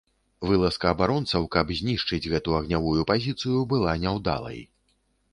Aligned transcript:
Вылазка 0.51 0.87
абаронцаў, 0.95 1.43
каб 1.55 1.73
знішчыць 1.79 2.29
гэту 2.31 2.55
агнявую 2.59 3.03
пазіцыю, 3.11 3.59
была 3.75 3.93
няўдалай. 4.05 4.57